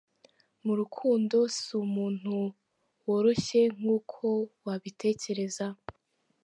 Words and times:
Mu 0.65 0.73
rukundo, 0.79 1.37
si 1.57 1.69
umuntu 1.83 2.33
woroshye 3.05 3.61
nk’uko 3.77 4.25
wabitekereza. 4.65 5.67